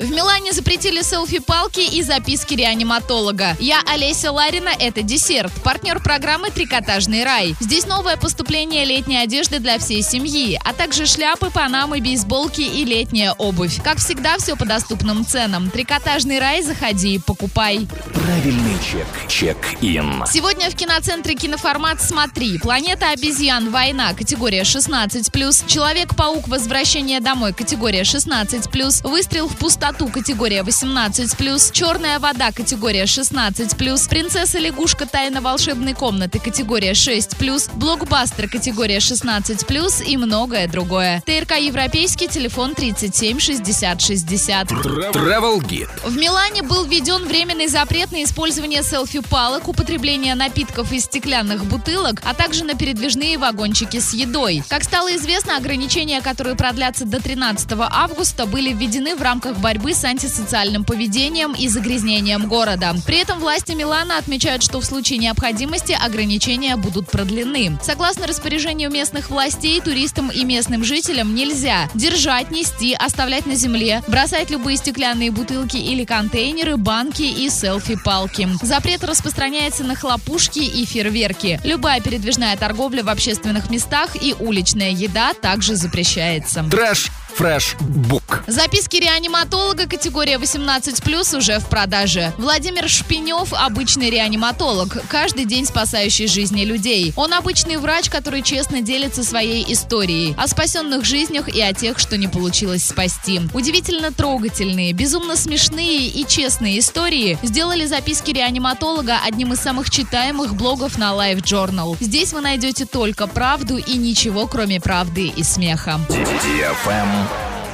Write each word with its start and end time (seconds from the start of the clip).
В 0.00 0.12
Милане 0.12 0.52
запретили 0.52 1.02
селфи-палки 1.02 1.80
и 1.80 2.04
записки 2.04 2.54
реаниматолога. 2.54 3.56
Я 3.58 3.82
Олеся 3.84 4.30
Ларина, 4.30 4.68
это 4.68 5.02
десерт. 5.02 5.52
Партнер 5.64 6.00
программы 6.00 6.50
«Трикотажный 6.50 7.24
рай». 7.24 7.56
Здесь 7.58 7.84
новое 7.84 8.16
поступление 8.16 8.84
летней 8.84 9.16
одежды 9.16 9.58
для 9.58 9.76
всей 9.80 10.04
семьи, 10.04 10.56
а 10.64 10.72
также 10.72 11.04
шляпы, 11.04 11.50
панамы, 11.50 11.98
бейсболки 11.98 12.60
и 12.60 12.84
летняя 12.84 13.32
обувь. 13.32 13.82
Как 13.82 13.98
всегда, 13.98 14.38
все 14.38 14.54
по 14.54 14.64
доступным 14.64 15.26
ценам. 15.26 15.68
«Трикотажный 15.68 16.38
рай» 16.38 16.62
заходи 16.62 17.14
и 17.14 17.18
покупай. 17.18 17.88
Правильный 18.14 18.78
чек. 18.92 19.08
Чек-ин. 19.26 20.22
Сегодня 20.32 20.70
в 20.70 20.76
киноцентре 20.76 21.34
киноформат 21.34 22.00
«Смотри». 22.00 22.60
«Планета 22.60 23.10
обезьян. 23.10 23.72
Война» 23.72 24.14
категория 24.14 24.62
16+, 24.62 25.66
«Человек-паук. 25.66 26.46
Возвращение 26.46 27.18
домой» 27.18 27.52
категория 27.52 28.02
16+, 28.02 29.02
«Выстрел 29.02 29.48
в 29.48 29.56
пустоту» 29.56 29.87
категория 29.88 30.62
18+, 30.62 31.72
«Черная 31.72 32.18
вода» 32.18 32.52
категория 32.52 33.04
16+, 33.04 34.08
«Принцесса 34.08 34.58
лягушка. 34.58 35.06
Тайна 35.06 35.40
волшебной 35.40 35.94
комнаты» 35.94 36.38
категория 36.38 36.92
6+, 36.92 37.70
«Блокбастер» 37.74 38.48
категория 38.48 38.98
16+, 38.98 40.04
и 40.04 40.16
многое 40.16 40.68
другое. 40.68 41.22
ТРК 41.24 41.58
«Европейский», 41.58 42.28
телефон 42.28 42.74
37 42.74 43.38
60 43.38 44.00
60. 44.00 44.70
Travel 44.70 45.60
Guide. 45.60 45.88
В 46.04 46.16
Милане 46.16 46.62
был 46.62 46.84
введен 46.84 47.24
временный 47.24 47.68
запрет 47.68 48.12
на 48.12 48.22
использование 48.24 48.82
селфи-палок, 48.82 49.68
употребление 49.68 50.34
напитков 50.34 50.92
из 50.92 51.04
стеклянных 51.04 51.64
бутылок, 51.64 52.20
а 52.24 52.34
также 52.34 52.64
на 52.64 52.74
передвижные 52.74 53.38
вагончики 53.38 54.00
с 54.00 54.12
едой. 54.12 54.62
Как 54.68 54.84
стало 54.84 55.16
известно, 55.16 55.56
ограничения, 55.56 56.20
которые 56.20 56.56
продлятся 56.56 57.06
до 57.06 57.22
13 57.22 57.68
августа, 57.90 58.44
были 58.44 58.72
введены 58.72 59.16
в 59.16 59.22
рамках 59.22 59.56
борьбы 59.56 59.77
с 59.86 60.04
антисоциальным 60.04 60.84
поведением 60.84 61.52
и 61.52 61.68
загрязнением 61.68 62.48
города. 62.48 62.94
При 63.06 63.18
этом 63.18 63.38
власти 63.38 63.72
Милана 63.72 64.18
отмечают, 64.18 64.62
что 64.62 64.80
в 64.80 64.84
случае 64.84 65.18
необходимости 65.18 65.92
ограничения 65.92 66.76
будут 66.76 67.10
продлены. 67.10 67.78
Согласно 67.82 68.26
распоряжению 68.26 68.90
местных 68.90 69.30
властей, 69.30 69.80
туристам 69.80 70.30
и 70.30 70.44
местным 70.44 70.84
жителям 70.84 71.34
нельзя 71.34 71.88
держать, 71.94 72.50
нести, 72.50 72.94
оставлять 72.94 73.46
на 73.46 73.54
земле, 73.54 74.02
бросать 74.08 74.50
любые 74.50 74.76
стеклянные 74.76 75.30
бутылки 75.30 75.76
или 75.76 76.04
контейнеры, 76.04 76.76
банки 76.76 77.22
и 77.22 77.48
селфи-палки. 77.48 78.48
Запрет 78.62 79.04
распространяется 79.04 79.84
на 79.84 79.94
хлопушки 79.94 80.60
и 80.60 80.84
фейерверки. 80.84 81.60
Любая 81.64 82.00
передвижная 82.00 82.56
торговля 82.56 83.02
в 83.02 83.08
общественных 83.08 83.70
местах 83.70 84.22
и 84.22 84.34
уличная 84.38 84.90
еда 84.90 85.34
также 85.34 85.76
запрещается. 85.76 86.64
Trash 86.70 87.10
Fresh 87.38 87.76
Book. 87.78 88.42
Записки 88.48 88.96
реаниматолога 88.96 89.86
категория 89.86 90.38
18+, 90.38 91.36
уже 91.36 91.60
в 91.60 91.66
продаже. 91.66 92.32
Владимир 92.36 92.88
Шпинев– 92.88 93.52
обычный 93.52 94.10
реаниматолог, 94.10 94.96
каждый 95.08 95.44
день 95.44 95.64
спасающий 95.64 96.26
жизни 96.26 96.64
людей. 96.64 97.12
Он 97.14 97.32
обычный 97.32 97.76
врач, 97.76 98.10
который 98.10 98.42
честно 98.42 98.80
делится 98.80 99.22
своей 99.22 99.72
историей 99.72 100.34
о 100.36 100.48
спасенных 100.48 101.04
жизнях 101.04 101.48
и 101.48 101.60
о 101.60 101.72
тех, 101.72 102.00
что 102.00 102.16
не 102.16 102.26
получилось 102.26 102.84
спасти. 102.84 103.40
Удивительно 103.54 104.10
трогательные, 104.10 104.92
безумно 104.92 105.36
смешные 105.36 106.08
и 106.08 106.26
честные 106.26 106.80
истории 106.80 107.38
сделали 107.44 107.86
записки 107.86 108.32
реаниматолога 108.32 109.18
одним 109.24 109.52
из 109.52 109.60
самых 109.60 109.90
читаемых 109.90 110.56
блогов 110.56 110.98
на 110.98 111.12
LiveJournal. 111.12 111.96
Здесь 112.00 112.32
вы 112.32 112.40
найдете 112.40 112.84
только 112.84 113.28
правду 113.28 113.76
и 113.76 113.96
ничего, 113.96 114.48
кроме 114.48 114.80
правды 114.80 115.28
и 115.28 115.44
смеха. 115.44 116.00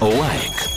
Awake. 0.04 0.73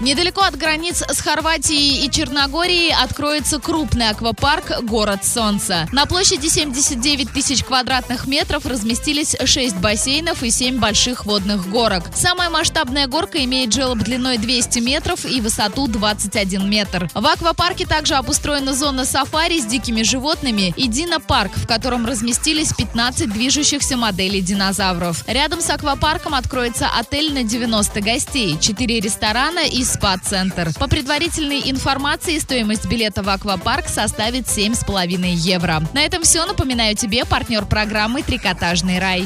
Недалеко 0.00 0.40
от 0.40 0.56
границ 0.56 1.02
с 1.06 1.20
Хорватией 1.20 2.06
и 2.06 2.10
Черногорией 2.10 2.90
откроется 2.90 3.58
крупный 3.58 4.08
аквапарк 4.08 4.82
«Город 4.84 5.26
Солнца». 5.26 5.86
На 5.92 6.06
площади 6.06 6.48
79 6.48 7.30
тысяч 7.30 7.62
квадратных 7.62 8.26
метров 8.26 8.64
разместились 8.64 9.36
6 9.44 9.76
бассейнов 9.76 10.42
и 10.42 10.50
7 10.50 10.78
больших 10.78 11.26
водных 11.26 11.68
горок. 11.68 12.04
Самая 12.14 12.48
масштабная 12.48 13.08
горка 13.08 13.44
имеет 13.44 13.74
желоб 13.74 13.98
длиной 13.98 14.38
200 14.38 14.78
метров 14.78 15.26
и 15.26 15.42
высоту 15.42 15.86
21 15.86 16.70
метр. 16.70 17.10
В 17.12 17.26
аквапарке 17.26 17.84
также 17.84 18.14
обустроена 18.14 18.72
зона 18.72 19.04
сафари 19.04 19.60
с 19.60 19.66
дикими 19.66 20.02
животными 20.02 20.72
и 20.78 20.88
динопарк, 20.88 21.52
в 21.54 21.66
котором 21.66 22.06
разместились 22.06 22.72
15 22.72 23.30
движущихся 23.30 23.98
моделей 23.98 24.40
динозавров. 24.40 25.24
Рядом 25.26 25.60
с 25.60 25.68
аквапарком 25.68 26.34
откроется 26.34 26.88
отель 26.88 27.34
на 27.34 27.42
90 27.42 28.00
гостей, 28.00 28.56
4 28.58 29.00
ресторана 29.00 29.66
и 29.66 29.84
спа-центр. 29.90 30.70
По 30.78 30.88
предварительной 30.88 31.70
информации, 31.70 32.38
стоимость 32.38 32.86
билета 32.86 33.22
в 33.22 33.28
аквапарк 33.28 33.88
составит 33.88 34.46
7,5 34.46 35.26
евро. 35.34 35.82
На 35.92 36.02
этом 36.02 36.22
все. 36.22 36.46
Напоминаю 36.46 36.96
тебе 36.96 37.24
партнер 37.24 37.66
программы 37.66 38.22
«Трикотажный 38.22 38.98
рай». 38.98 39.18